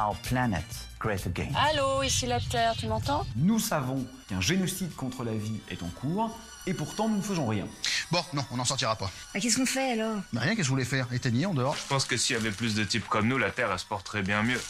[0.00, 0.64] our planet
[0.98, 1.48] great again.
[1.56, 3.26] Allô, ici la Terre, tu m'entends?
[3.36, 6.36] Nous savons qu'un génocide contre la vie est en cours,
[6.66, 7.66] et pourtant nous ne faisons rien.
[8.10, 9.10] Bon, non, on n'en sortira pas.
[9.34, 10.16] Ah, Qu'est-ce qu'on fait alors?
[10.32, 11.12] Bah, rien, qu'est-ce que je voulais faire?
[11.12, 13.50] Éteigner en dehors Je pense que s'il y avait plus de types comme nous, la
[13.50, 14.60] Terre, elle se porterait bien mieux.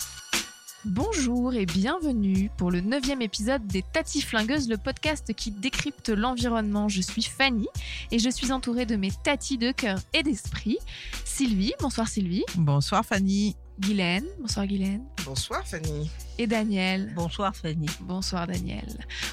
[0.84, 6.88] Bonjour et bienvenue pour le neuvième épisode des Tati Flingueuses, le podcast qui décrypte l'environnement.
[6.88, 7.66] Je suis Fanny
[8.12, 10.78] et je suis entourée de mes tatis de cœur et d'esprit.
[11.24, 12.44] Sylvie, bonsoir Sylvie.
[12.54, 13.56] Bonsoir Fanny.
[13.78, 15.04] Guylaine, bonsoir Guylaine.
[15.24, 16.10] Bonsoir Fanny.
[16.36, 17.12] Et Daniel.
[17.14, 17.86] Bonsoir Fanny.
[18.00, 18.86] Bonsoir Daniel.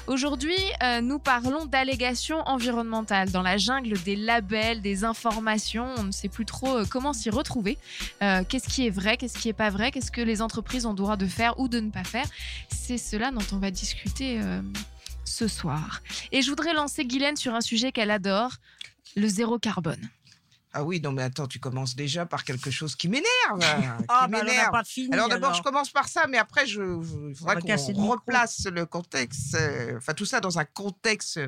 [0.06, 3.30] Aujourd'hui, euh, nous parlons d'allégations environnementales.
[3.32, 7.28] Dans la jungle des labels, des informations, on ne sait plus trop euh, comment s'y
[7.28, 7.76] retrouver.
[8.22, 10.90] Euh, qu'est-ce qui est vrai, qu'est-ce qui est pas vrai, qu'est-ce que les entreprises ont
[10.90, 12.26] le droit de faire ou de ne pas faire.
[12.68, 14.62] C'est cela dont on va discuter euh,
[15.24, 16.02] ce soir.
[16.30, 18.52] Et je voudrais lancer Guylaine sur un sujet qu'elle adore,
[19.16, 20.08] le zéro carbone.
[20.78, 23.60] Ah oui, non mais attends, tu commences déjà par quelque chose qui m'énerve.
[23.60, 24.70] qui Ah, bah, m'énerve.
[24.72, 25.10] pas fini.
[25.12, 28.84] alors d'abord, je commence par ça, mais après, je, je- il faudra qu'on replace le
[28.84, 31.40] contexte, euh, enfin tout ça dans un contexte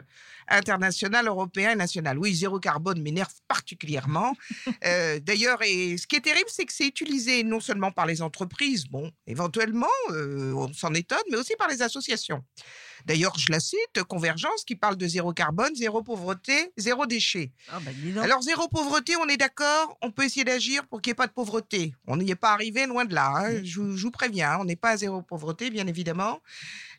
[0.50, 2.18] international, européen et national.
[2.18, 4.34] Oui, zéro carbone m'énerve particulièrement.
[4.84, 8.22] Euh, D'ailleurs, et ce qui est terrible, c'est que c'est utilisé non seulement par les
[8.22, 12.44] entreprises, bon, éventuellement, euh, on s'en étonne, mais aussi par les associations.
[13.06, 17.52] D'ailleurs, je la cite, Convergence, qui parle de zéro carbone, zéro pauvreté, zéro déchet.
[17.70, 17.91] Ah, bah.
[18.22, 21.26] Alors, zéro pauvreté, on est d'accord, on peut essayer d'agir pour qu'il n'y ait pas
[21.26, 21.94] de pauvreté.
[22.06, 23.32] On n'y est pas arrivé, loin de là.
[23.36, 23.60] hein.
[23.64, 26.41] Je, vous- je vous préviens, hein, on n'est pas à zéro pauvreté, bien évidemment.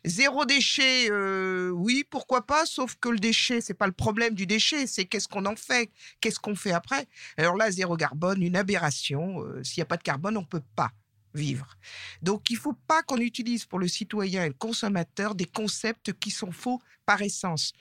[0.04, 4.46] Zéro déchet, euh, oui, pourquoi pas, sauf que le déchet, c'est pas le problème du
[4.46, 7.06] déchet, c'est qu'est-ce qu'on en fait, qu'est-ce qu'on fait après.
[7.36, 9.42] Alors là, zéro carbone, une aberration.
[9.44, 10.90] euh, S'il n'y a pas de carbone, on ne peut pas
[11.34, 11.76] vivre.
[12.22, 16.12] Donc, il ne faut pas qu'on utilise pour le citoyen et le consommateur des concepts
[16.14, 17.72] qui sont faux par essence.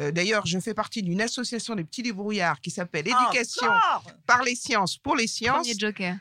[0.00, 3.68] Euh, D'ailleurs, je fais partie d'une association des petits débrouillards qui s'appelle Éducation
[4.26, 5.66] par les sciences pour les sciences.
[5.68, 6.16] Premier joker.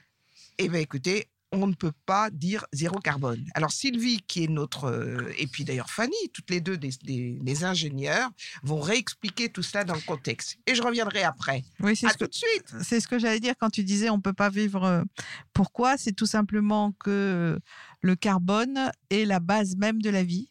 [0.60, 3.46] Eh bien, écoutez, on ne peut pas dire zéro carbone.
[3.54, 4.86] Alors, Sylvie, qui est notre.
[4.86, 8.30] euh, et puis d'ailleurs, Fanny, toutes les deux des, des- des ingénieurs,
[8.64, 10.58] vont réexpliquer tout cela dans le contexte.
[10.68, 11.64] Et je reviendrai après.
[11.80, 12.74] Oui, c'est que tout de suite.
[12.84, 14.84] c'est ce que j'allais dire quand tu disais on peut pas vivre.
[14.84, 15.04] euh,
[15.54, 15.98] Pourquoi?
[15.98, 17.60] C'est tout simplement que
[18.02, 20.50] le carbone est la base même de la vie.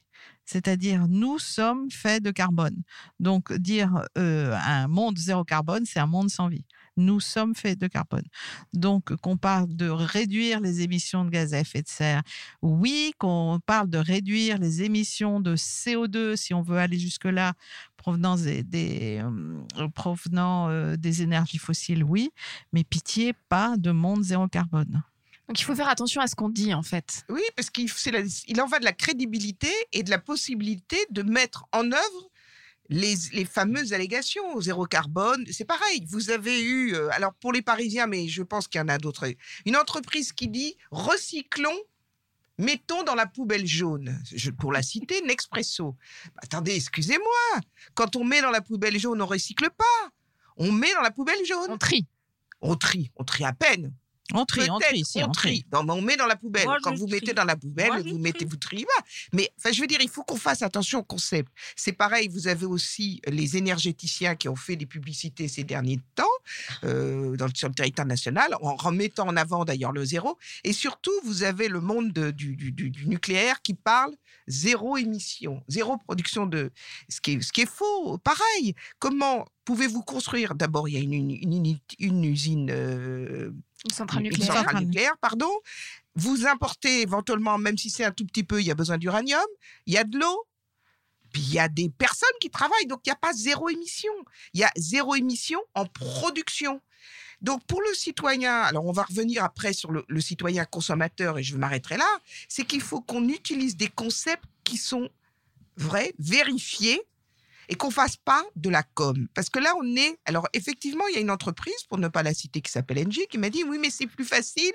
[0.49, 2.83] C'est-à-dire, nous sommes faits de carbone.
[3.19, 6.65] Donc, dire euh, un monde zéro carbone, c'est un monde sans vie.
[6.97, 8.25] Nous sommes faits de carbone.
[8.73, 12.23] Donc, qu'on parle de réduire les émissions de gaz à effet de serre,
[12.62, 17.53] oui, qu'on parle de réduire les émissions de CO2, si on veut aller jusque-là,
[17.97, 22.31] provenant des, des, euh, provenant euh, des énergies fossiles, oui,
[22.73, 25.03] mais pitié, pas de monde zéro carbone.
[25.49, 27.25] Donc il faut faire attention à ce qu'on dit en fait.
[27.28, 30.97] Oui, parce qu'il c'est la- il en va de la crédibilité et de la possibilité
[31.11, 32.31] de mettre en œuvre
[32.89, 35.45] les, les fameuses allégations au zéro carbone.
[35.51, 38.85] C'est pareil, vous avez eu, euh, alors pour les Parisiens, mais je pense qu'il y
[38.85, 39.27] en a d'autres,
[39.65, 41.79] une entreprise qui dit recyclons,
[42.59, 44.19] mettons dans la poubelle jaune.
[44.33, 45.97] Je, pour la citer, Nespresso.
[46.35, 47.61] Bah, attendez, excusez-moi,
[47.95, 50.11] quand on met dans la poubelle jaune, on recycle pas.
[50.57, 51.71] On met dans la poubelle jaune.
[51.71, 52.07] On trie.
[52.63, 53.93] On trie, on trie à peine.
[54.35, 55.61] On trie, on trie, si, on on trie.
[55.63, 55.67] trie.
[55.73, 56.65] Non, mais on met dans la poubelle.
[56.65, 58.49] Moi, Quand vous mettez dans la poubelle, Moi, vous mettez, trie.
[58.49, 59.05] vous triez pas.
[59.33, 61.51] Mais enfin, je veux dire, il faut qu'on fasse attention au concept.
[61.77, 66.25] C'est pareil, vous avez aussi les énergéticiens qui ont fait des publicités ces derniers temps
[66.85, 70.37] euh, dans, le- sur le territoire national, en remettant en avant d'ailleurs le zéro.
[70.65, 74.13] Et surtout, vous avez le monde de- du, du- du- du nucléaire qui parle
[74.49, 76.71] zéro émission, zéro production de...
[77.09, 78.19] Ce qui est, ce qui est faux.
[78.19, 80.55] Pareil, comment pouvez-vous construire?
[80.55, 82.71] D'abord, il y a une, une, une- une usine...
[82.71, 83.51] euh,
[83.87, 84.55] Une centrale une nucléaire.
[84.55, 85.51] centrale nucléaire, pardon.
[86.15, 89.45] Vous importez éventuellement, même si c'est un tout petit peu, il y a besoin d'uranium,
[89.87, 90.47] il y a de l'eau,
[91.33, 94.13] puis il y a des personnes qui travaillent, donc il n'y a pas zéro émission.
[94.55, 96.81] Il y a zéro émission en production.
[97.43, 101.43] Donc pour le citoyen, alors on va revenir après sur le, le citoyen consommateur et
[101.43, 102.09] je m'arrêterai là,
[102.49, 105.10] c'est qu'il faut qu'on utilise des concepts qui sont
[105.77, 107.03] vrais, vérifiés
[107.68, 109.28] et qu'on fasse pas de la com.
[109.34, 110.18] Parce que là, on est.
[110.24, 113.27] Alors, effectivement, il y a une entreprise, pour ne pas la citer, qui s'appelle NG,
[113.28, 114.72] qui m'a dit Oui, mais c'est plus facile,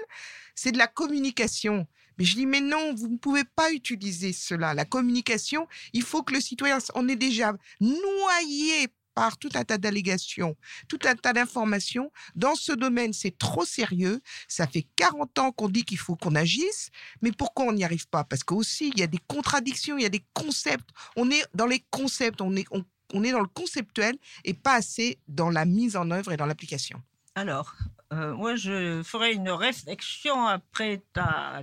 [0.56, 1.88] c'est de la communication.
[2.18, 4.74] Mais je dis Mais non, vous ne pouvez pas utiliser cela.
[4.74, 6.80] La communication, il faut que le citoyen.
[6.96, 10.56] On est déjà noyé par tout un tas d'allégations,
[10.88, 12.12] tout un tas d'informations.
[12.36, 14.22] Dans ce domaine, c'est trop sérieux.
[14.48, 16.90] Ça fait 40 ans qu'on dit qu'il faut qu'on agisse,
[17.22, 18.24] mais pourquoi on n'y arrive pas?
[18.24, 20.90] Parce qu'aussi, il y a des contradictions, il y a des concepts.
[21.16, 24.76] On est dans les concepts, on, est, on on est dans le conceptuel et pas
[24.76, 27.02] assez dans la mise en œuvre et dans l'application.
[27.36, 27.76] Alors,
[28.12, 31.02] euh, moi, je ferai une réflexion après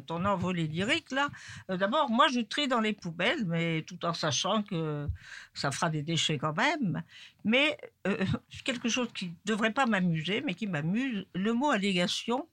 [0.07, 1.29] ton envolée lyrique, là.
[1.71, 5.07] Euh, D'abord, moi, je trie dans les poubelles, mais tout en sachant que
[5.53, 7.03] ça fera des déchets quand même.
[7.45, 7.77] Mais
[8.07, 8.25] euh,
[8.65, 12.49] quelque chose qui ne devrait pas m'amuser, mais qui m'amuse, le mot allégation,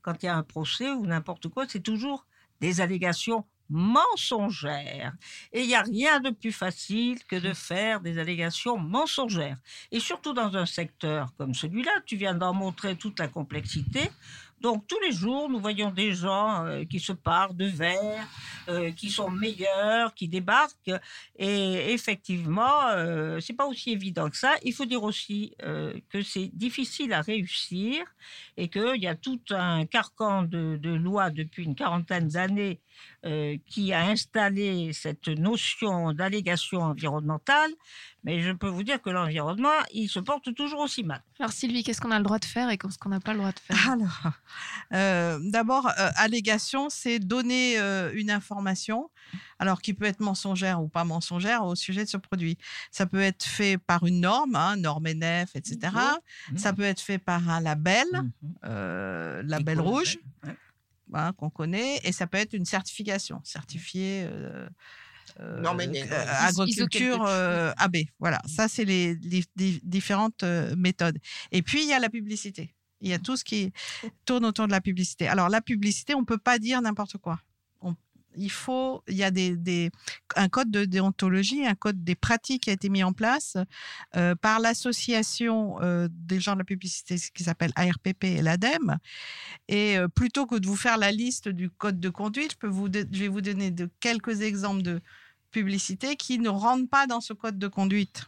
[0.00, 2.26] quand il y a un procès ou n'importe quoi, c'est toujours
[2.60, 5.12] des allégations mensongères.
[5.52, 9.58] Et il n'y a rien de plus facile que de faire des allégations mensongères.
[9.90, 14.10] Et surtout dans un secteur comme celui-là, tu viens d'en montrer toute la complexité.
[14.60, 18.26] Donc tous les jours, nous voyons des gens euh, qui se parlent de verre,
[18.68, 20.90] euh, qui sont meilleurs, qui débarquent.
[21.38, 24.54] Et effectivement, euh, c'est pas aussi évident que ça.
[24.62, 28.06] Il faut dire aussi euh, que c'est difficile à réussir
[28.56, 32.80] et qu'il y a tout un carcan de, de lois depuis une quarantaine d'années
[33.24, 37.70] euh, qui a installé cette notion d'allégation environnementale.
[38.22, 41.22] Mais je peux vous dire que l'environnement, il se porte toujours aussi mal.
[41.38, 43.38] Alors Sylvie, qu'est-ce qu'on a le droit de faire et qu'est-ce qu'on n'a pas le
[43.38, 43.90] droit de faire?
[43.90, 44.32] Alors,
[44.94, 47.76] euh, d'abord, euh, allégation, c'est donner
[48.14, 49.10] une information,
[49.58, 52.58] alors qui peut être mensongère ou pas mensongère au sujet de ce produit.
[52.90, 55.92] Ça peut être fait par une norme, hein, norme NF, etc.
[56.56, 58.06] Ça peut être fait par un label,
[58.64, 60.18] euh, label rouge,
[61.14, 64.24] hein, qu'on connaît, et ça peut être une certification, certifiée.
[64.26, 64.66] euh,
[65.40, 65.62] euh,
[66.12, 67.96] euh, agriculture euh, AB.
[68.20, 70.44] Voilà, ça c'est les, les- les différentes
[70.76, 71.18] méthodes.
[71.50, 72.74] Et puis il y a la publicité.
[73.00, 73.72] Il y a tout ce qui
[74.26, 75.26] tourne autour de la publicité.
[75.26, 77.40] Alors la publicité, on peut pas dire n'importe quoi.
[78.36, 79.90] Il faut, il y a des,
[80.36, 83.56] un code de déontologie, un code des pratiques qui a été mis en place
[84.16, 88.98] euh, par l'association euh, des gens de la publicité qui s'appelle ARPP et l'ADEME.
[89.68, 92.68] Et euh, plutôt que de vous faire la liste du code de conduite, je, peux
[92.68, 95.00] vais vous donner de quelques exemples de
[95.50, 98.24] publicité qui ne rentrent pas dans ce code de conduite.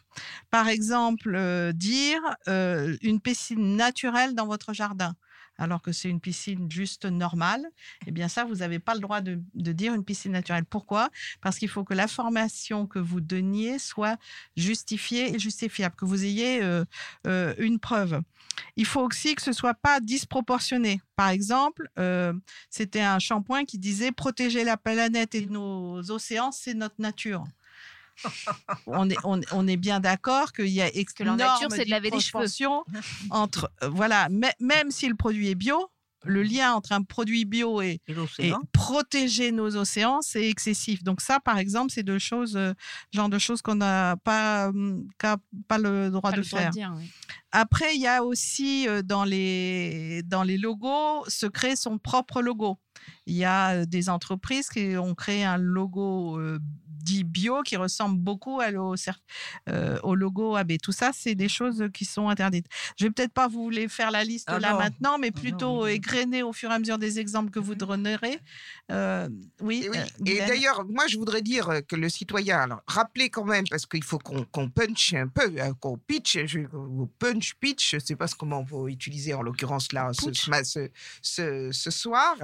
[0.50, 5.16] Par exemple, dire une piscine naturelle dans votre jardin,
[5.58, 7.66] alors que c'est une piscine juste normale.
[8.06, 10.64] Eh bien ça, vous n'avez pas le droit de, dire une piscine naturelle.
[10.64, 11.10] Pourquoi?
[11.40, 14.18] Parce qu'il faut que l'information que vous donniez soit
[14.56, 16.84] justifiée et justifiable, que vous ayez euh,
[17.26, 18.20] euh, une preuve.
[18.76, 21.00] Il faut aussi que ce soit pas disproportionné.
[21.14, 22.32] Par exemple, euh,
[22.70, 27.44] c'était un shampoing qui disait protéger la planète et nos océans, c'est notre nature.
[28.86, 30.88] On, est, on, on est bien d'accord qu'il y a
[31.36, 32.44] nature, c'est de laver les cheveux.
[33.30, 35.90] entre euh, voilà, mê- même si le produit est bio,
[36.24, 38.00] le lien entre un produit bio et,
[38.72, 41.04] protéger nos océans, c'est excessif.
[41.04, 42.72] Donc ça, par exemple, c'est deux choses, euh,
[43.12, 45.06] genre de choses qu'on n'a pas, hum,
[45.68, 46.70] pas le droit Pas de le droit de faire.
[46.70, 47.08] dire, oui.
[47.58, 52.42] Après, il y a aussi euh, dans les, dans les logos, se créer son propre
[52.42, 52.78] logo.
[53.24, 56.58] Il y a euh, des entreprises qui ont créé un logo euh,
[57.06, 58.66] dit bio qui ressemble beaucoup à
[59.68, 60.72] euh, au logo AB.
[60.82, 62.66] Tout ça, c'est des choses qui sont interdites.
[62.98, 64.78] Je vais peut-être pas vous les faire la liste Ah là non.
[64.78, 67.76] maintenant, mais Ah plutôt mais- égrener au fur et à mesure des exemples que vous
[67.76, 68.40] donnerez.
[68.90, 69.28] Euh,
[69.60, 69.82] oui.
[69.84, 69.96] Et, oui.
[69.98, 73.86] Et Guylaine d'ailleurs, moi, je voudrais dire que le citoyen, alors, rappelez quand même, parce
[73.86, 77.08] qu'il faut qu'on qu'on punch un peu, hein, qu'on pitch, je, ou
[77.54, 80.32] punch, pitch, je ne sais pas ce- comment on peut utiliser en l'occurrence là, ce,
[80.32, 80.90] ce ma- ce-
[81.22, 82.36] ce- ce soir.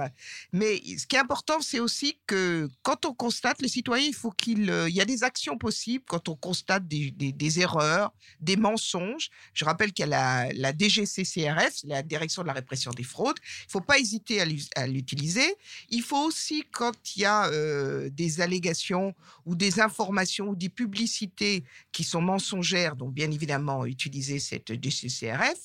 [0.51, 4.31] Mais ce qui est important, c'est aussi que quand on constate, le citoyen, il faut
[4.31, 8.55] qu'il euh, y a des actions possibles quand on constate des, des- des erreurs, des
[8.57, 9.29] mensonges.
[9.53, 13.37] Je rappelle qu'il y a la, la DGCCRF, la Direction de la répression des fraudes.
[13.43, 14.41] Il ne faut pas hésiter
[14.75, 15.55] à l'utiliser.
[15.89, 19.13] Il faut aussi, quand il y a euh, des allégations
[19.45, 24.71] ou des informations ou des publicités qui sont mensongères, donc bien évidemment utiliser cette
[25.01, 25.57] DCCRF,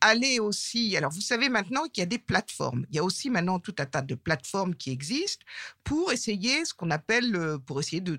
[0.00, 0.96] aller aussi.
[0.96, 2.86] Alors, vous savez maintenant qu'il y a des plateformes.
[2.90, 5.44] Il y a aussi maintenant tout un tas de plateformes qui existent
[5.84, 8.18] pour essayer ce qu'on appelle, euh, pour essayer de-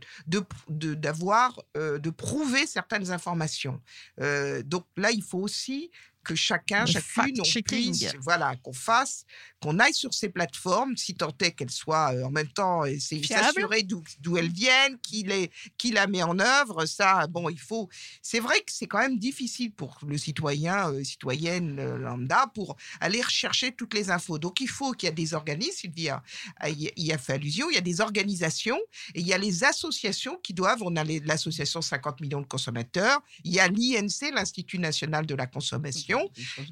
[0.67, 3.81] d'avoir, euh, de, prouver certaines informations.
[4.19, 5.89] Euh, donc là, il faut aussi
[6.29, 7.43] que chacun, Le chacune, on
[7.91, 9.25] puisse, voilà, qu'on fasse,
[9.61, 12.99] qu'on aille sur ces plateformes, si tant est qu'elles soient euh, en même temps, et
[12.99, 13.45] c'est Fiables.
[13.45, 13.83] s'assurer
[14.19, 16.85] d'où elles viennent, qui, les, qui la met en œuvre.
[16.85, 17.89] Ça, bon, il faut.
[18.21, 22.77] C'est vrai que c'est quand même difficile pour le citoyen, euh, citoyenne euh, lambda, pour
[23.01, 24.37] aller rechercher toutes les infos.
[24.39, 26.21] Donc, il faut qu'il y ait des organismes, Sylvie a,
[26.57, 28.79] a- y a fait allusion, il y a des organisations
[29.15, 33.19] et il y a les associations qui doivent, on a l'association 50 millions de consommateurs,
[33.43, 36.18] il y a l'INC, l'Institut national de la consommation,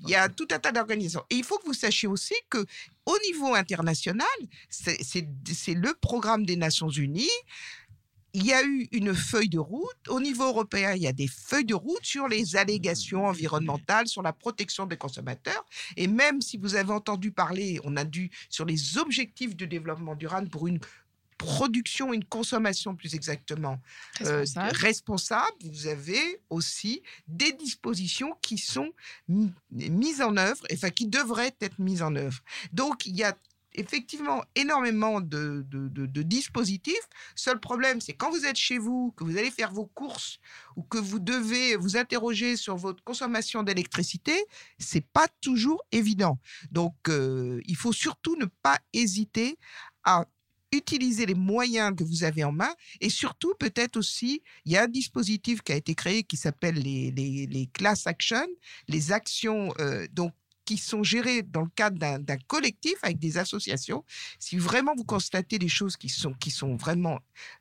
[0.04, 1.24] il y a tout un tas d'organisations.
[1.30, 2.66] Et il faut que vous sachiez aussi que
[3.06, 4.28] au niveau international,
[4.70, 7.30] c'est le programme des Nations Unies.
[8.34, 10.08] Il y a eu une feuille de route.
[10.10, 14.22] Au niveau européen, il y a des feuilles de route sur les allégations environnementales, sur
[14.22, 15.66] la protection des consommateurs.
[15.96, 20.16] Et même si vous avez entendu parler, on a dû sur les objectifs de développement
[20.16, 20.80] durable pour une
[21.38, 23.80] production, une consommation plus exactement
[24.22, 25.56] euh, Responsable.
[25.64, 28.92] vous avez aussi des dispositions qui sont
[29.28, 32.40] mi- mises en œuvre, enfin qui devraient être mises en œuvre.
[32.74, 33.38] Donc il y a
[33.74, 37.08] effectivement énormément de, de- de- de dispositifs.
[37.36, 40.40] Seul problème, c'est quand vous êtes chez vous, que vous allez faire vos courses
[40.76, 44.36] ou que vous devez vous interroger sur votre consommation d'électricité,
[44.80, 46.40] c'est pas toujours évident.
[46.72, 49.60] Donc, euh, il faut surtout ne pas hésiter
[50.04, 50.26] à
[50.72, 54.84] utiliser les moyens que vous avez en main et surtout peut-être aussi, il y a
[54.84, 58.46] un dispositif qui a été créé qui s'appelle les, les, les class action,
[58.88, 60.34] les actions euh, donc
[60.66, 64.04] qui sont gérées dans le cadre d'un d'un collectif avec des associations.
[64.38, 67.20] Si vraiment vous constatez des choses qui sont, qui sont vraiment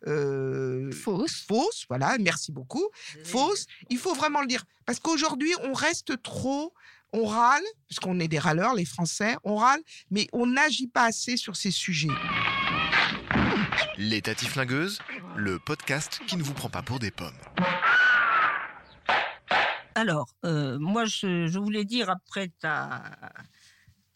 [0.09, 2.85] euh, fausses, fausses, voilà, merci beaucoup,
[3.23, 4.65] fausses, il faut vraiment le dire.
[4.87, 6.75] Parce qu'aujourd'hui, on reste trop,
[7.13, 11.05] on râle, parce qu'on est des râleurs, les Français, on râle, mais on n'agit pas
[11.05, 12.09] assez sur ces sujets.
[13.99, 15.01] Les Tati Flingueuses,
[15.37, 17.39] le podcast qui ne vous prend pas pour des pommes.
[19.95, 23.03] Alors, euh, moi, je, je voulais dire, après ta,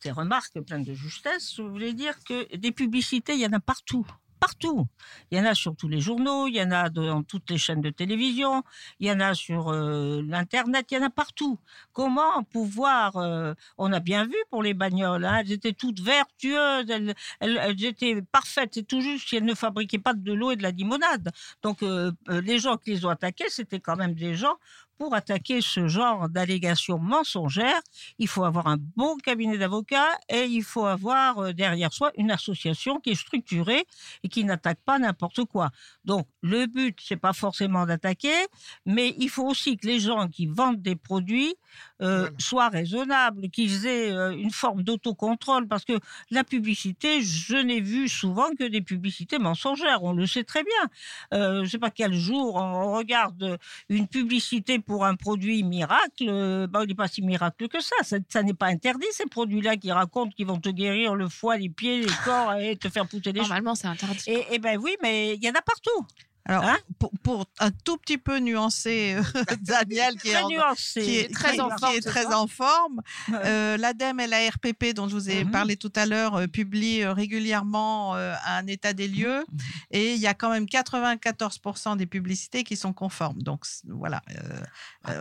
[0.00, 3.60] tes remarques pleines de justesse, je voulais dire que des publicités, il y en a
[3.60, 4.06] partout.
[4.40, 4.86] Partout.
[5.30, 7.58] Il y en a sur tous les journaux, il y en a dans toutes les
[7.58, 8.64] chaînes de télévision,
[8.98, 11.58] il y en a sur euh, l'Internet, il y en a partout.
[11.92, 13.16] Comment pouvoir...
[13.16, 17.60] euh, on a bien vu pour les bagnoles, hein, elles étaient toutes vertueuses, elles, elles-
[17.62, 20.70] elles étaient parfaites, c'est tout juste qu'elles ne fabriquaient pas de l'eau et de la
[20.70, 21.30] limonade.
[21.62, 24.56] Donc euh, les gens qui les ont attaqués, c'était quand même des gens
[25.00, 27.80] pour attaquer ce genre d'allégations mensongères,
[28.18, 32.30] il faut avoir un bon cabinet d'avocats et il faut avoir euh, derrière soi une
[32.30, 33.86] association qui est structurée
[34.22, 35.70] et qui n'attaque pas n'importe quoi.
[36.04, 38.36] Donc le but, c'est pas forcément d'attaquer,
[38.84, 41.54] mais il faut aussi que les gens qui vendent des produits
[42.02, 45.98] euh, soient raisonnables, qu'ils aient euh, une forme d'autocontrôle, parce que
[46.30, 51.38] la publicité, je n'ai vu souvent que des publicités mensongères, on le sait très bien.
[51.38, 56.66] Euh, je sais pas quel jour on regarde une publicité pour un produit miracle, euh,
[56.66, 57.94] bah, il n'est pas si miracle que ça.
[58.02, 61.56] Ça, ça n'est pas interdit, ces produits-là qui racontent qu'ils vont te guérir le foie,
[61.56, 64.24] les pieds, les corps et te faire pousser des Normalement, c'est interdit.
[64.26, 66.04] Et, et ben oui, mais il y en a partout.
[66.50, 69.22] Alors, Hein pour, pour un tout petit peu nuancer euh,
[69.62, 72.08] Daniel, qui est, Très en- nuancé, qui est très qui- en qui forme, est c'est
[72.10, 73.02] très en forme,
[73.32, 75.50] euh, l'ADEME et la RPP, dont je vous ai Mhm.
[75.52, 79.44] parlé tout à l'heure, euh, publient régulièrement euh, un état des lieux.
[79.92, 83.40] Et il y a quand même 94% des publicités qui sont conformes.
[83.42, 84.20] Donc voilà,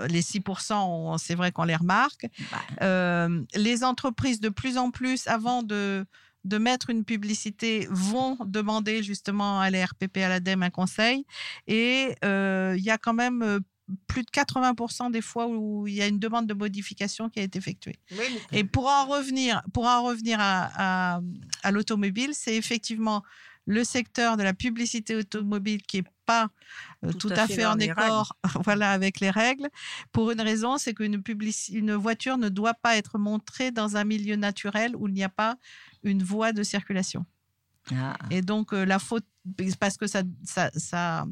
[0.10, 2.26] les 6%, on- c'est vrai qu'on les remarque.
[3.56, 6.06] Les entreprises, de plus en plus, avant de
[6.46, 11.26] de mettre une publicité vont demander justement à la RPP, à l'ADEME un conseil.
[11.68, 13.60] Et euh, il y a quand même euh,
[14.08, 17.44] plus de 80% des fois où il y a une demande de modification qui a
[17.44, 18.00] été effectuée.
[18.52, 21.22] Et pour en revenir, pour en revenir à, à-
[21.64, 23.24] à l'automobile, c'est effectivement
[23.66, 26.50] le secteur de la publicité automobile qui est pas
[27.04, 29.68] euh, tout, à fait, en accord voilà, avec les règles.
[30.12, 31.22] Pour une raison, c'est qu'une
[31.72, 35.30] une voiture ne doit pas être montrée dans un milieu naturel où il n'y a
[35.30, 35.56] pas
[36.04, 37.26] une voie de circulation.
[37.92, 38.18] Ah.
[38.30, 39.26] Et donc, euh, la faute,
[39.80, 41.26] parce que ça, ça, ça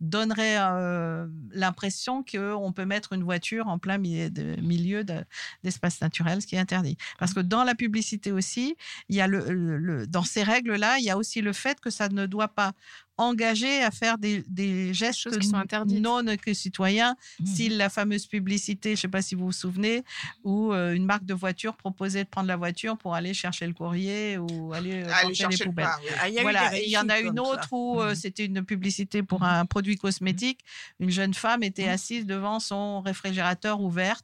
[0.00, 5.24] donnerait euh, l'impression qu'on peut mettre une voiture en plein milieu de- milieu de-
[5.64, 6.96] d'espace naturel, ce qui est interdit.
[7.18, 8.76] Parce que dans la publicité aussi,
[9.08, 11.80] il y a le, le- le- dans ces règles-là, il y a aussi le fait
[11.80, 12.72] que ça ne doit pas
[13.18, 16.00] engager à faire des, des gestes qui sont interdites.
[16.00, 17.16] non que citoyens.
[17.40, 17.46] Mmh.
[17.46, 20.04] Si la fameuse publicité, je ne sais pas si vous vous souvenez,
[20.44, 23.72] où euh, une marque de voiture proposait de prendre la voiture pour aller chercher le
[23.74, 25.86] courrier ou aller, euh, Aller chercher les le poubelles.
[25.86, 26.10] pain, oui.
[26.20, 26.78] Ah, il voilà.
[26.78, 27.42] il y en a une ça.
[27.42, 30.60] autre où euh, c'était une publicité pour un produit cosmétique.
[31.00, 34.20] Une jeune femme était assise devant son réfrigérateur ouvert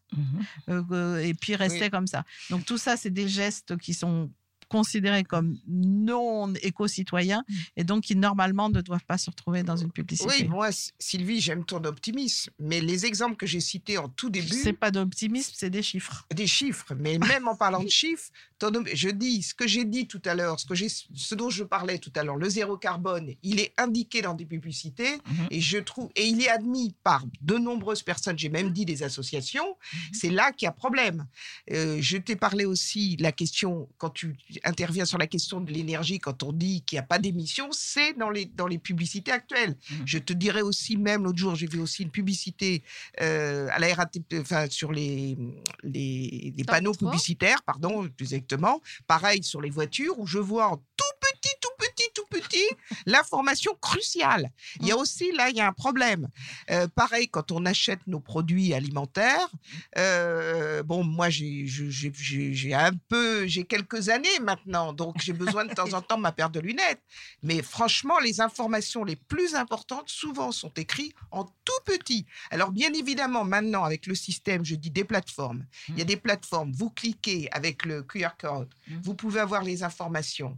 [0.69, 1.91] et puis restait Oui.
[1.91, 2.25] comme ça.
[2.51, 4.31] Donc tout ça, c'est des gestes qui sont
[4.69, 7.45] considérés comme non éco-citoyens
[7.77, 10.31] et donc qui normalement ne doivent pas se retrouver dans une publicité.
[10.41, 10.69] Oui, moi,
[10.99, 14.49] Sylvie, j'aime ton optimisme, mais les exemples que j'ai cités en tout début.
[14.49, 16.27] C'est pas d'optimisme, c'est des chiffres.
[16.35, 20.07] Des chiffres, mais même en parlant de chiffres, ton je dis ce que j'ai dit
[20.07, 23.35] tout à l'heure, ce, que ce dont je parlais tout à l'heure, le zéro carbone,
[23.43, 25.19] il est indiqué dans des publicités
[25.51, 29.03] et je trouve et il est admis par de nombreuses personnes, j'ai même dit des
[29.03, 29.77] associations.
[30.13, 31.27] C'est là qu'il y a problème.
[31.71, 35.73] Euh, je t'ai parlé aussi de la question quand tu interviens sur la question de
[35.73, 39.33] l'énergie, quand on dit qu'il n'y a pas d'émissions, c'est dans les dans les publicités
[39.33, 39.77] actuelles.
[40.05, 42.83] Je te dirais aussi même l'autre jour, j'ai vu aussi une publicité
[43.21, 45.37] euh, à la RATP, enfin sur les
[45.83, 48.81] les, les panneaux publicitaires, pardon, plus exactement.
[49.07, 51.55] Pareil sur les voitures où je vois en tout petit,
[52.15, 52.67] tout petit,
[53.07, 54.51] l'information cruciale.
[54.81, 56.29] Il y a aussi, là, il y a un problème.
[56.71, 59.49] Euh, pareil, quand on achète nos produits alimentaires,
[59.99, 65.93] euh, bon, moi, j'ai un peu, j'ai quelques années maintenant, donc j'ai besoin de temps
[65.93, 67.03] en temps de ma paire de lunettes.
[67.43, 72.27] Mais franchement, les informations les plus importantes, souvent, sont écrites en tout petit.
[72.51, 75.67] Alors, bien évidemment, maintenant, avec le système, je dis des plateformes.
[75.89, 79.83] Il y a des plateformes, vous cliquez avec le QR code, vous pouvez avoir les
[79.83, 80.57] informations.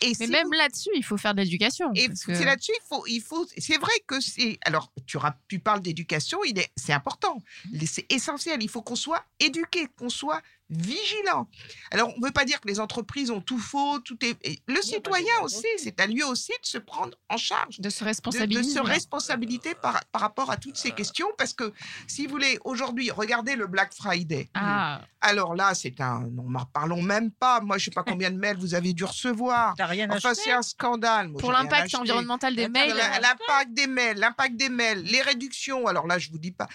[0.00, 1.90] Et Mais si même vous- là-dessus, il faut faire de l'éducation.
[1.94, 3.46] et que- c'est là-dessus, il faut, il faut.
[3.58, 4.58] C'est vrai que c'est.
[4.64, 7.80] Alors, tu, tu parles d'éducation, il est, c'est important, Mmh.
[7.86, 8.62] c'est essentiel.
[8.62, 10.40] Il faut qu'on soit éduqué, qu'on soit
[10.70, 11.48] vigilant.
[11.90, 14.36] Alors, on ne veut pas dire que les entreprises ont tout faux, tout est.
[14.46, 18.00] et Le citoyen aussi, c'est à lui aussi de se prendre en charge, de se
[18.00, 18.74] de, de responsabiliser.
[18.74, 21.72] se responsabiliser par, par rapport à toutes ces questions, parce que
[22.06, 24.48] si vous voulez, aujourd'hui, regardez le Black Friday.
[24.54, 25.00] Ah.
[25.20, 26.20] Alors là, c'est un.
[26.30, 27.60] Non, n'en parlons même pas.
[27.60, 29.74] Moi, je sais pas combien de mails vous avez dû recevoir.
[29.76, 31.28] T'as rien Enfin, c'est un scandale.
[31.28, 32.94] Moi, Pour l'impact environnemental des mails.
[32.94, 35.86] L'impact des mails, l'impact des mails, les réductions.
[35.86, 36.68] Alors là, je vous dis pas.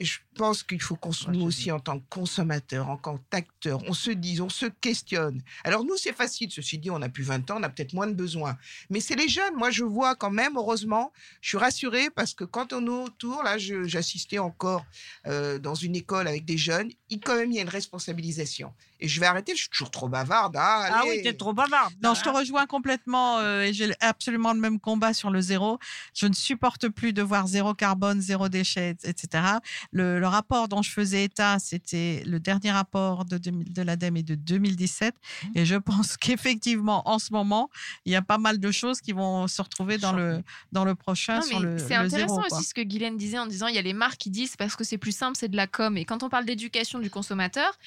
[0.00, 3.80] Je pense qu'il faut qu'on se- nous aussi, en tant que consommateurs, en tant qu'acteurs,
[3.86, 5.40] on se dise, on se questionne.
[5.62, 6.50] Alors nous, c'est facile.
[6.50, 8.56] Ceci dit, on a plus 20 ans, on a peut-être moins de besoins.
[8.90, 9.54] Mais c'est les jeunes.
[9.56, 13.42] Moi, je vois quand même, heureusement, je suis rassurée parce que quand on est autour,
[13.44, 14.84] là, j'assistais encore
[15.26, 18.72] euh, dans une école avec des jeunes, il, quand même, il y a une responsabilisation.
[19.04, 20.56] Et je vais arrêter, je suis toujours trop bavarde.
[20.56, 21.10] hein, Ah allez.
[21.18, 21.92] oui, t'es trop bavarde.
[22.02, 25.78] Non, je te rejoins complètement euh, et j'ai absolument le même combat sur le zéro.
[26.14, 29.44] Je ne supporte plus de voir zéro carbone, zéro déchet, etc.
[29.92, 34.16] Le, le rapport dont je faisais état, c'était le dernier rapport de, 2000 de l'ADEME
[34.16, 35.14] et de 2017.
[35.54, 37.68] Et je pense qu'effectivement, en ce moment,
[38.06, 40.42] il y a pas mal de choses qui vont se retrouver dans le,
[40.72, 42.40] dans le prochain c'est intéressant zéro.
[42.48, 42.58] quoi.
[42.58, 44.76] aussi ce que Guylaine disait en disant il y a les marques qui disent parce
[44.76, 45.96] que c'est plus simple, c'est de la com.
[45.96, 47.78] Et quand on parle d'éducation du consommateur,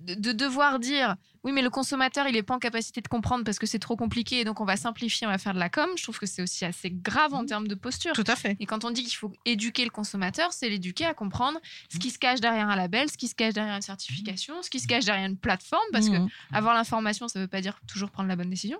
[0.00, 3.44] de, de devoir dire oui, mais le consommateur, il n'est pas en capacité de comprendre
[3.44, 5.68] parce que c'est trop compliqué et donc on va simplifier, on va faire de la
[5.68, 8.12] com, je trouve que c'est aussi assez grave en termes de posture.
[8.12, 8.24] Mmh.
[8.24, 8.56] Tout à fait.
[8.60, 11.58] Et quand on dit qu'il faut éduquer le consommateur, c'est l'éduquer à comprendre
[11.92, 14.70] ce qui se cache derrière un label, ce qui se cache derrière une certification, ce
[14.70, 16.28] qui se cache derrière une plateforme, parce Mhm.
[16.28, 18.78] que avoir l'information, ça ne veut pas dire toujours prendre la bonne décision.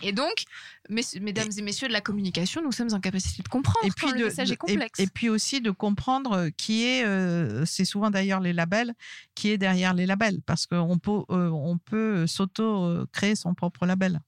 [0.00, 0.44] Et donc,
[0.88, 4.06] mes- mesdames et messieurs de la communication, nous sommes en capacité de comprendre et quand
[4.06, 5.00] puis le de, message de- est complexe.
[5.00, 8.94] Et, et puis aussi de comprendre euh, qui est, euh, c'est souvent d'ailleurs les labels,
[9.34, 14.20] qui est derrière les labels, parce qu'on peut, euh, on peut s'auto-créer son propre label.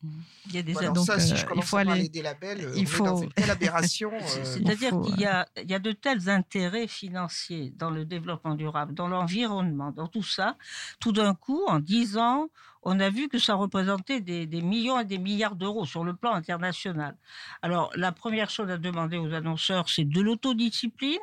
[0.48, 2.00] Il y a des Voilà, Donc, ça, si euh, je il commence faut à parler
[2.00, 4.10] aller- des labels, euh, il on est dans faut- une telle aberration.
[4.26, 7.72] C'est- euh, C'est-à-dire il faut, qu'il y a, il y a de tels intérêts financiers
[7.76, 10.56] dans le développement durable, dans l'environnement, dans tout ça.
[10.98, 12.48] Tout d'un coup, en 10 ans,
[12.82, 16.14] on a vu que ça représentait des, des millions et des milliards d'euros sur le
[16.14, 17.16] plan international.
[17.62, 21.18] Alors, la première chose à demander aux annonceurs, c'est de l'autodiscipline.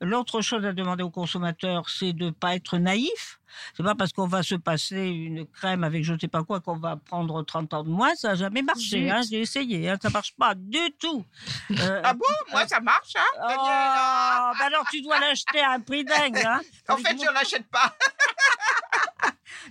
[0.00, 3.40] L'autre chose à demander aux consommateurs, c'est de ne pas être naïf.
[3.76, 6.60] C'est pas parce qu'on va se passer une crème avec je ne sais pas quoi
[6.60, 8.14] qu'on va prendre 30 ans de moins.
[8.14, 9.10] Ça n'a jamais marché.
[9.10, 9.88] Hein, J'ai essayé.
[9.88, 11.24] Hein, ça marche pas du tout.
[11.80, 12.20] Euh, Ah bon?
[12.52, 16.38] Moi, ça marche, hein, Oh, Daniela bah alors tu dois l'acheter à un prix dingue.
[16.44, 16.60] Hein.
[16.88, 17.96] En fait, je l'achète pas.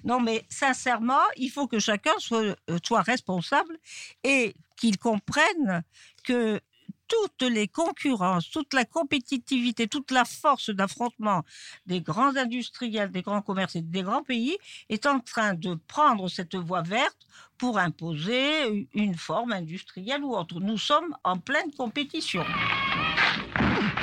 [0.03, 3.77] Non, mais sincèrement, il faut que chacun soit, euh, soit responsable
[4.23, 5.83] et qu'il comprenne
[6.23, 6.59] que
[7.07, 11.43] toutes les concurrences, toute la compétitivité, toute la force d'affrontement
[11.85, 14.57] des grands industriels, des grands commerces et des grands pays
[14.89, 20.59] est en train de prendre cette voie verte pour imposer une forme industrielle ou autre.
[20.59, 22.43] Nous sommes en pleine compétition.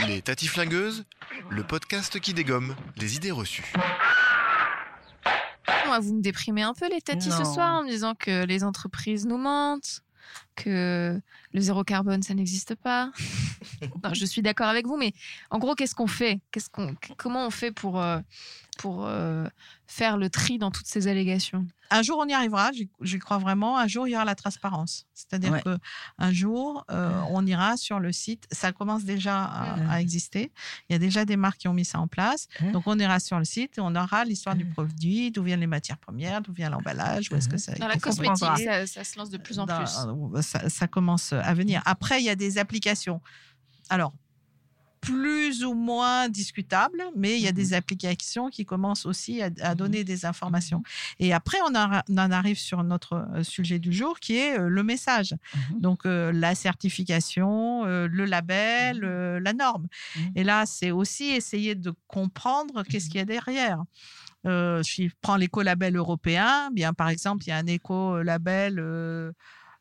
[0.06, 1.04] Les Tatiflingueuses,
[1.50, 3.72] le podcast qui dégomme les idées reçues.
[5.90, 8.62] Moi, vous me déprimez un peu les tatis ce soir en me disant que les
[8.62, 10.02] entreprises nous mentent,
[10.62, 11.20] que
[11.52, 13.10] le zéro carbone, ça n'existe pas.
[14.02, 15.12] Non, je suis d'accord avec vous, mais
[15.50, 16.40] en gros, qu'est-ce qu'on fait?
[16.50, 18.18] Qu'est-ce qu'on, Comment on fait pour, euh,
[18.78, 19.46] pour euh,
[19.86, 21.66] faire le tri dans toutes ces allégations?
[21.90, 22.70] Un jour, on y arrivera,
[23.00, 23.76] j'y crois vraiment.
[23.76, 25.06] Un jour, il y aura la transparence.
[25.12, 25.62] C'est-à-dire Ouais.
[25.62, 25.76] que
[26.18, 28.46] un jour, euh, on ira sur le site.
[28.52, 30.52] Ça commence déjà à, à exister.
[30.88, 32.46] Il y a déjà des marques qui ont mis ça en place.
[32.72, 35.66] Donc, on ira sur le site et on aura l'histoire du produit, d'où viennent les
[35.66, 39.18] matières premières, d'où vient l'emballage, où est-ce que ça Dans la cosmétique, ça, ça se
[39.18, 39.90] lance de plus en Dans- plus.
[40.50, 41.78] Ça, ça commence à venir.
[41.84, 43.20] Après, il y a des applications.
[43.88, 44.12] Alors,
[45.00, 49.74] plus ou moins discutables, mais il y a des applications qui commencent aussi à, à
[49.74, 50.82] donner des informations.
[51.18, 54.58] Et après, on, en- on en arrive sur notre euh, sujet du jour, qui est
[54.58, 55.34] euh, le message.
[55.86, 59.86] Donc, euh, la certification, euh, le label, euh, la norme.
[60.34, 63.82] Et là, c'est aussi essayer de comprendre qu'est-ce qu'il y a derrière.
[64.44, 66.70] Je prends l'écolabel européen.
[66.72, 68.78] Bien, par exemple, il y a un écolabel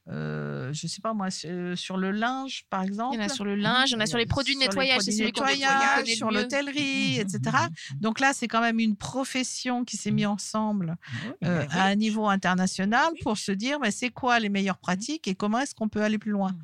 [0.09, 3.15] euh, euh, je sais pas moi, sur sur le linge, par exemple.
[3.15, 4.61] Il y en a sur le linge, il y en a sur les produits de
[4.61, 5.45] sur les nettoyage, c'est celui qu'on
[6.05, 7.57] sur l'hôtellerie, etc.
[7.95, 10.95] Donc là, c'est quand même une profession qui s'est mise ensemble
[11.43, 15.35] euh, à un niveau international pour se dire mais c'est quoi les meilleures pratiques et
[15.35, 16.55] comment est-ce qu'on peut aller plus loin?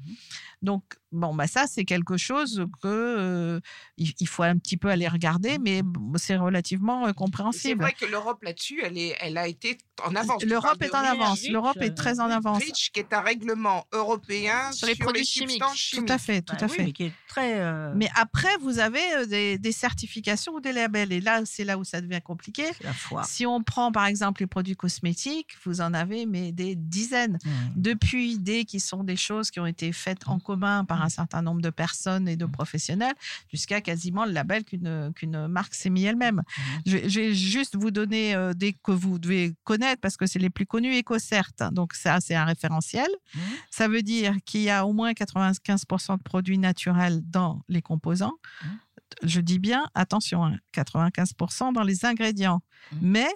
[0.61, 0.83] Donc,
[1.15, 3.59] bon, bah ça, c'est quelque chose que euh,
[3.97, 5.81] il, faut un petit peu aller regarder, mais
[6.15, 7.81] c'est relativement euh, C'est compréhensible.
[7.81, 10.43] vrai que l'Europe là-dessus, elle, est, elle a été en avance.
[10.43, 11.47] L'Europe est en avance.
[11.47, 12.61] L'Europe est très en avance.
[12.63, 15.63] REACH, qui est un règlement européen Sur les produits chimiques.
[15.93, 16.83] Tout à fait, tout Bah à oui, fait.
[16.83, 17.59] mais qui est très.
[17.59, 21.11] euh, Mais après, vous avez des, des certifications ou des labels.
[21.13, 22.63] Et là, c'est là où ça devient compliqué.
[22.81, 23.23] la.
[23.23, 27.39] Si on prend par exemple les produits cosmétiques, vous en avez mais des dizaines.
[27.43, 27.49] Mmh.
[27.75, 31.41] Depuis idées qui sont des choses qui ont été faites en commun par un certain
[31.41, 33.15] nombre de personnes et de professionnels,
[33.51, 36.43] jusqu'à quasiment le label qu'une qu'une marque s'est mis elle-même.
[36.85, 40.39] Je, je vais juste vous donner euh, des que vous devez connaître parce que c'est
[40.39, 41.51] les plus connus, EcoCert.
[41.71, 43.07] Donc ça, c'est un référentiel.
[43.69, 48.33] Ça veut dire qu'il y a au moins 95% de produits naturels dans les composants.
[49.23, 52.61] Je dis bien, attention, hein, 95% dans les ingrédients,
[53.01, 53.27] mais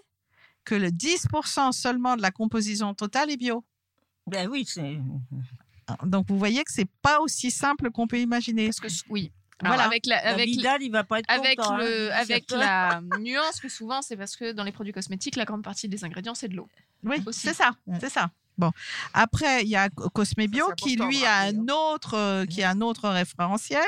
[0.65, 3.63] que le 10% seulement de la composition totale est bio.
[4.27, 4.99] Ben oui, c'est.
[6.03, 8.67] Donc vous voyez que c'est pas aussi simple qu'on peut imaginer.
[8.67, 9.31] Parce que oui.
[9.61, 9.87] Alors, Voilà.
[9.89, 13.01] avec la, La avec, Vidal, il va pas être avec content, hein, le, avec la
[13.19, 16.33] nuance que souvent c'est parce que dans les produits cosmétiques, la grande partie des ingrédients
[16.35, 16.69] c'est de l'eau.
[17.03, 18.31] Oui, c'est ça, c'est ça.
[18.59, 18.71] Bon,
[19.13, 22.69] après il y a Cosme Bio Ça, qui lui a un autre euh, qui a
[22.71, 23.81] un autre référentiel.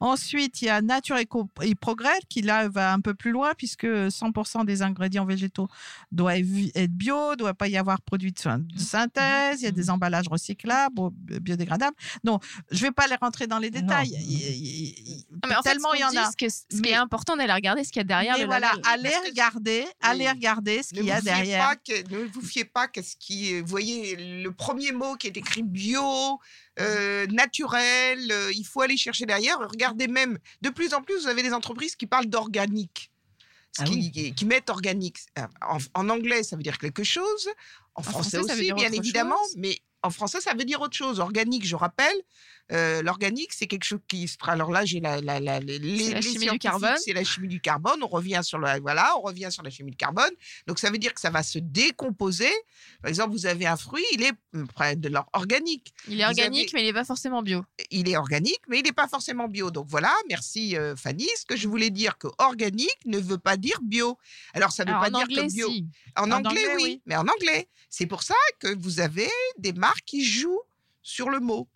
[0.00, 3.52] Ensuite il y a Nature Eco et Progrès qui là va un peu plus loin
[3.56, 5.68] puisque 100% des ingrédients végétaux
[6.12, 6.34] doivent
[6.74, 9.88] être bio, doit pas y avoir produits de syn- de synthèse, il y a des
[9.90, 11.00] emballages recyclables,
[11.40, 11.96] biodégradables.
[12.24, 12.38] Non,
[12.70, 14.10] je vais pas les rentrer dans les détails.
[14.14, 16.30] Il- il- il- Non, mais en fait, tellement ce il y en dit, a.
[16.30, 18.46] ce, que- ce qui est important d'aller regarder ce qu'il y a derrière Mais le
[18.46, 21.74] voilà, allez regarder, allez regarder ce Ne qu'il y a derrière.
[22.10, 23.60] ne vous fiez pas qu'à ce qui.
[23.60, 26.38] Vous voyez, le premier mot qui est écrit bio,
[26.80, 29.58] euh, naturel, euh, il faut aller chercher derrière.
[29.58, 33.10] Regardez même, de plus en plus, vous avez des entreprises qui parlent d'organique.
[33.78, 34.34] Ah qui, oui.
[34.34, 35.18] qui- mettent organique.
[35.62, 37.48] En, en anglais, ça veut dire quelque chose.
[37.96, 39.36] En, français, français, ça veut aussi, bien évidemment.
[39.46, 39.56] chose.
[39.56, 41.18] Mais en français, ça veut dire autre chose.
[41.18, 42.16] Organique, je rappelle.
[42.72, 44.26] Euh, L'organique, c'est quelque chose qui.
[44.26, 46.96] sera- Alors là, j'ai la, la, la, les, la les chimie du carbone?
[46.98, 48.02] C'est la chimie du carbone.
[48.02, 50.30] On revient sur la, voilà, on revient sur la chimie du carbone.
[50.66, 52.50] Donc ça veut dire que ça va se décomposer.
[53.02, 54.32] Par exemple, vous avez un fruit, il est
[54.74, 55.92] près de l'or organique.
[56.08, 57.64] Il est Vous organique, avez- mais il n'est pas forcément bio.
[57.90, 59.70] Il est organique, mais il n'est pas forcément bio.
[59.70, 61.28] Donc voilà, merci euh, Fanny.
[61.38, 64.18] Ce que je voulais dire que organique ne veut pas dire bio.
[64.54, 65.68] Alors ça ne veut Alors, pas en dire anglais, que bio.
[65.68, 65.86] si.
[66.16, 67.02] En, En anglais, anglais, oui, oui.
[67.06, 67.68] mais en anglais.
[67.90, 70.62] C'est pour ça que vous avez des marques qui jouent
[71.02, 71.68] sur le mot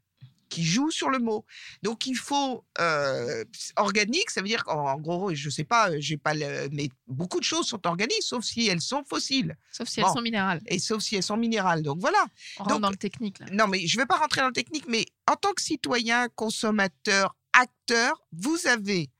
[0.48, 1.44] qui jouent sur le mot.
[1.82, 3.44] Donc il faut euh,
[3.76, 7.38] organique, ça veut dire qu'en en gros, je sais pas, j'ai pas le, mais beaucoup
[7.38, 9.56] de choses sont organiques, sauf si elles sont fossiles.
[9.72, 10.06] Sauf si Bon.
[10.06, 10.60] elles sont minérales.
[10.66, 11.82] Et sauf si elles sont minérales.
[11.82, 12.24] Donc voilà.
[12.58, 13.46] On rentre Donc, dans le technique là.
[13.52, 16.28] Non, mais je ne vais pas rentrer dans le technique, mais en tant que citoyen,
[16.34, 19.10] consommateur, acteur, vous avez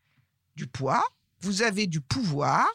[0.57, 1.05] du poids,
[1.41, 2.67] vous avez du pouvoir,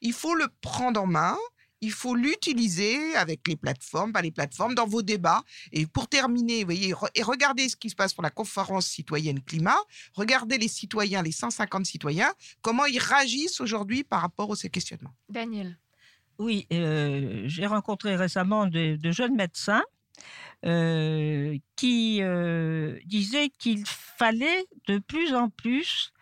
[0.00, 1.36] il faut le prendre en main.
[1.82, 5.42] Il faut l'utiliser avec les plateformes, pas les plateformes, dans vos débats.
[5.72, 9.40] Et pour terminer, voyez, re- et regardez ce qui se passe pour la conférence citoyenne
[9.42, 9.78] climat.
[10.14, 15.14] Regardez les citoyens, les 150 citoyens, comment ils réagissent aujourd'hui par rapport à ces questionnements.
[15.28, 15.78] Daniel.
[16.38, 19.82] Oui, euh, j'ai rencontré récemment de, de jeunes médecins
[20.66, 26.12] euh, qui euh, disaient qu'il fallait de plus en plus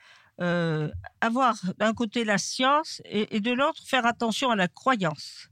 [0.41, 0.89] euh,
[1.21, 5.49] avoir d'un côté la science et, et de l'autre faire attention à la croyance.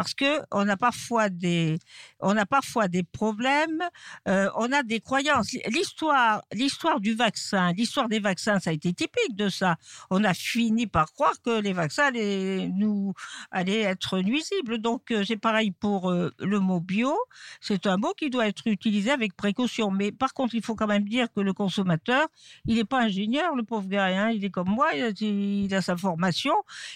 [0.00, 1.78] Parce que on a parfois des,
[2.20, 3.82] on a parfois des problèmes,
[4.28, 5.52] euh, on a des croyances.
[5.66, 9.76] L'histoire, l'histoire du vaccin, l'histoire des vaccins, ça a été typique de ça.
[10.08, 13.12] On a fini par croire que les vaccins allaient nous,
[13.50, 14.78] allaient être nuisibles.
[14.78, 17.14] Donc euh, c'est pareil pour euh, le mot bio.
[17.60, 19.90] C'est un mot qui doit être utilisé avec précaution.
[19.90, 22.26] Mais par contre, il faut quand même dire que le consommateur,
[22.64, 24.06] il n'est pas ingénieur, le pauvre gars.
[24.06, 24.30] hein.
[24.30, 26.54] Il est comme moi, il a, il a sa formation.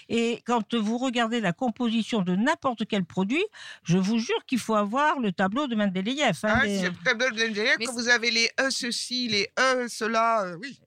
[0.08, 3.44] Et quand vous regardez la composition de n'importe quel produit,
[3.82, 6.38] je vous jure qu'il faut avoir le tableau de Mendeleïev.
[6.44, 9.88] hein, Ah, le tableau de l'ingénieur, Mais quand vous avez les E ceci, les E
[9.88, 10.78] cela, euh, oui.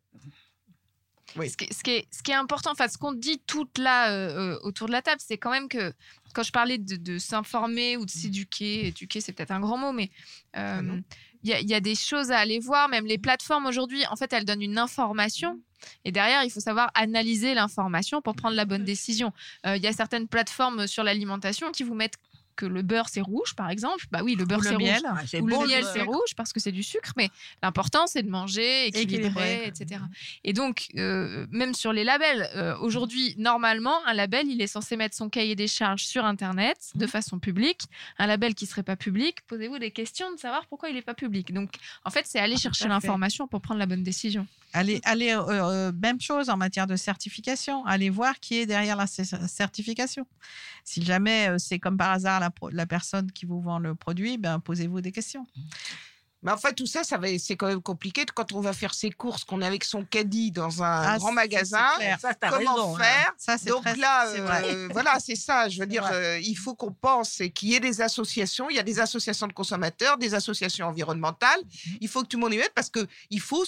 [1.35, 1.49] Oui.
[1.49, 3.77] Ce qui, est- ce qui est, ce qui est important, enfin, ce qu'on dit toute
[3.77, 5.93] là euh, euh, autour de la table, c'est quand même que
[6.33, 9.91] quand je parlais de, de s'informer ou de s'éduquer, éduquer, c'est peut-être un grand mot,
[9.91, 10.09] mais
[10.55, 10.99] euh,
[11.43, 12.89] il y, a- il y a des choses à aller voir.
[12.89, 15.59] Même les plateformes aujourd'hui, en fait, elles donnent une information.
[16.05, 19.31] Et derrière, il faut savoir analyser l'information pour prendre la bonne décision.
[19.65, 22.17] Euh, Il y a certaines plateformes sur l'alimentation qui vous mettent
[22.57, 25.01] que le beurre c'est rouge, par exemple, bah oui, le beurre c'est rouge.
[25.05, 27.29] Ah, Ou bon, le miel le c'est rouge parce que c'est du sucre, mais
[27.63, 30.01] l'important c'est de manger équilibré, etc.
[30.43, 34.97] Et donc, euh, même sur les labels, euh, aujourd'hui, normalement, un label, il est censé
[34.97, 37.83] mettre son cahier des charges sur Internet de façon publique.
[38.17, 41.13] Un label qui serait pas public, posez-vous des questions de savoir pourquoi il n'est pas
[41.13, 41.53] public.
[41.53, 41.69] Donc,
[42.03, 42.93] en fait, c'est aller chercher à fait.
[42.93, 44.47] l'information pour prendre la bonne décision.
[44.73, 45.01] Allez,
[45.31, 47.85] euh, euh, même chose en matière de certification.
[47.85, 50.25] Allez voir qui est derrière la certification.
[50.83, 54.37] Si jamais euh, c'est comme par hasard la, la personne qui vous vend le produit,
[54.37, 55.45] ben, posez-vous des questions.
[56.47, 58.93] Mais en fait, tout ça, ça va, c'est quand même compliqué quand on va faire
[58.93, 61.83] ses courses, qu'on est avec son caddie dans un Ah, grand magasin.
[62.21, 62.99] Ça, Comment raison, hein.
[62.99, 63.33] faire?
[63.37, 65.67] Ça, Donc très- là, euh, voilà, c'est ça.
[65.67, 68.69] Je veux dire, euh, il faut qu'on pense et qu'il y ait des associations.
[68.69, 71.59] Il y a des associations de consommateurs, des associations environnementales.
[71.65, 71.97] Mhm.
[71.99, 73.65] Il faut que tout le monde y mette parce que il faut.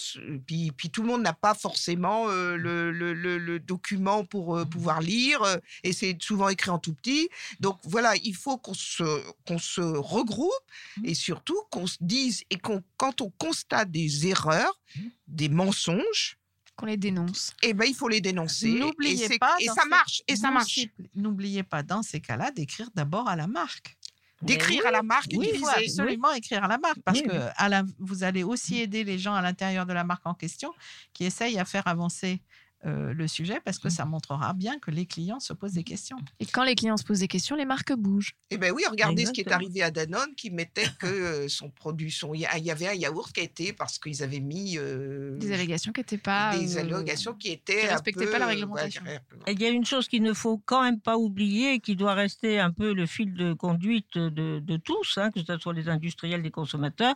[0.47, 4.55] Puis, puis tout le monde n'a pas forcément euh, le, le- le- le document pour
[4.55, 4.69] Mhm.
[4.69, 5.41] pouvoir lire
[5.83, 7.27] et c'est souvent écrit en tout petit.
[7.59, 9.03] Donc voilà, il faut qu'on se
[9.45, 10.53] qu'on se regroupe
[10.97, 11.05] Mhm.
[11.07, 15.11] et surtout qu'on se dise et qu'on quand on constate des erreurs, Mhm.
[15.27, 16.37] des mensonges.
[16.75, 17.53] Qu'on les dénonce.
[17.61, 18.69] Eh ben, il faut les dénoncer.
[18.69, 19.55] Et N'oubliez c'est- pas.
[19.59, 20.21] Et ça ces- marche.
[20.27, 20.79] Et ça Non, marche.
[21.13, 23.97] N'oubliez pas dans ces cas-là d'écrire d'abord à la marque.
[24.41, 27.33] D'écrire à la marque Oui, il faut absolument écrire à la marque parce Oui, que
[27.33, 27.43] oui.
[27.57, 30.73] à la- vous allez aussi aider les gens à l'intérieur de la marque en question
[31.11, 32.41] qui essayent à faire avancer
[32.85, 36.17] euh, le sujet parce que ça montrera bien que les clients se posent des questions.
[36.39, 38.35] Et quand les clients se posent des questions, les marques bougent.
[38.51, 41.69] Eh ben oui, regardez ce qui est arrivé à Danone qui mettait que euh, son
[41.69, 45.37] produit, son, il y avait un yaourt qui a été parce qu'ils avaient mis euh,
[45.37, 46.57] Des allégations qui n'étaient pas.
[46.57, 49.03] des euh, allégations qui étaient qui un respectaient peu, pas la euh, réglementation.
[49.03, 51.95] ouais, il y a une chose qu'il ne faut quand même pas oublier, et qui
[51.95, 55.73] doit rester un peu le fil de conduite de, de tous, hein, que ce soit
[55.73, 57.15] les industriels, les consommateurs,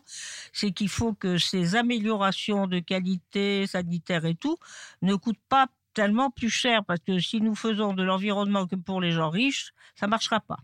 [0.51, 4.57] c'est qu'il faut que ces améliorations de qualité sanitaire et tout
[5.01, 5.62] ne coûtent pas
[5.93, 9.71] tellement plus cher, parce que si nous faisons de l'environnement que pour les gens riches,
[9.95, 10.57] ça marchera pas.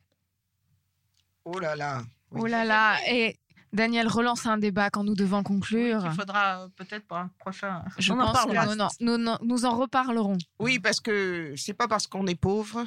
[1.45, 2.01] Oh là là.
[2.31, 2.97] Oh là là.
[3.07, 3.39] Et
[3.73, 6.01] Daniel relance un débat quand nous devons conclure.
[6.05, 7.83] Il faudra euh, peut-être pour un prochain.
[7.97, 8.65] Je On en pense que parlera.
[8.65, 10.37] nous, non, nous, non, nous en reparlerons.
[10.59, 12.85] Oui, parce que c'est pas parce qu'on est pauvre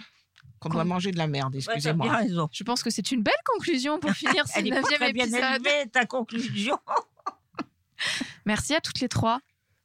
[0.59, 1.55] qu'on doit manger de la merde.
[1.55, 2.07] Ouais, Excusez-moi.
[2.07, 2.49] bien raison.
[2.53, 5.43] Je pense que c'est une belle conclusion pour finir ce neuvième très bien épisode.
[5.67, 6.79] élevée, ta conclusion.
[8.47, 9.41] Merci à toutes les trois.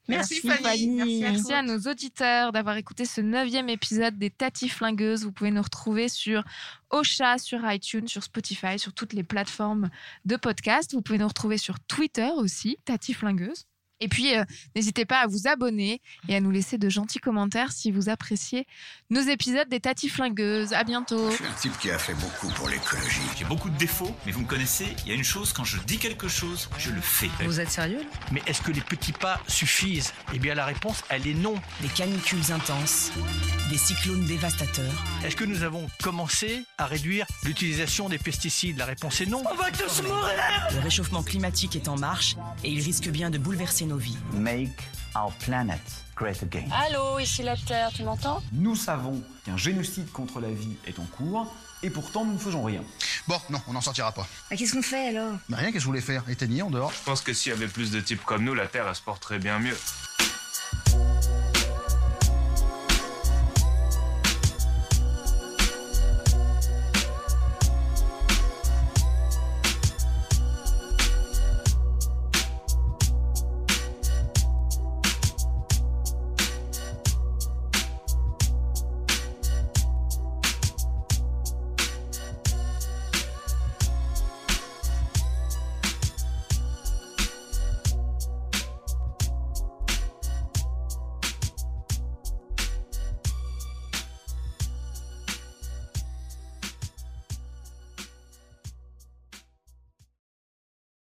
[0.08, 0.98] Merci, Merci, Fanny.
[0.98, 1.22] Fanny.
[1.22, 5.24] Merci à nos auditeurs d'avoir écouté ce neuvième épisode des Tati Flingueuses.
[5.24, 6.44] Vous pouvez nous retrouver sur
[6.90, 9.90] Ocha, sur iTunes, sur Spotify, sur toutes les plateformes
[10.26, 10.94] de podcast.
[10.94, 13.66] Vous pouvez nous retrouver sur Twitter aussi, Tati Flingueuse.
[14.00, 14.44] Et puis, euh,
[14.76, 18.68] n'hésitez pas à vous abonner et à nous laisser de gentils commentaires si vous appréciez
[19.10, 20.74] nos épisodes des Tati Flingueuses.
[20.74, 21.32] À bientôt.
[21.32, 23.22] Je suis un type qui a fait beaucoup pour l'écologie.
[23.38, 25.78] J'ai beaucoup de défauts, mais vous me connaissez, il y a une chose, quand je
[25.80, 27.30] dis quelque chose, je le fais.
[27.44, 30.14] Vous êtes sérieux Mais est-ce que les petits pas suffisent?
[30.34, 31.56] Eh bien, la réponse, elle est non.
[31.82, 33.12] Des canicules intenses,
[33.72, 34.94] des cyclones dévastateurs.
[35.26, 38.78] Est-ce que nous avons commencé à réduire l'utilisation des pesticides?
[38.78, 39.44] La réponse est non.
[40.74, 44.18] Le réchauffement climatique est en marche et il risque bien de bouleverser nos vies.
[44.34, 44.78] Make
[45.16, 45.82] our planet
[46.16, 46.68] great again.
[46.72, 48.42] Allô, ici la Terre, tu m'entends?
[48.54, 52.64] Nous savons qu'un génocide contre la vie est en cours et pourtant nous ne faisons
[52.64, 52.84] rien.
[53.28, 54.28] Bon, non, on n'en sortira pas.
[54.50, 55.34] Bah, Qu'est-ce qu'on fait alors?
[55.50, 56.24] Bah, rien, qu'est-ce que je voulais faire?
[56.30, 56.92] Éteignez, en dehors.
[56.92, 59.02] Je pense que s'il y avait plus de types comme nous, la Terre, elle se
[59.02, 59.78] porterait bien mieux.